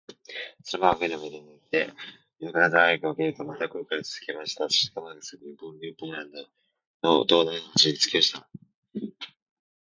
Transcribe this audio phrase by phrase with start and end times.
[0.63, 1.93] その晩は舟の中で寝て、
[2.39, 4.67] 翌朝早く起きると、また航海をつづけました。
[4.67, 6.37] 七時間ばかりすると、ニューポランド
[7.07, 8.49] の東南端に着きました。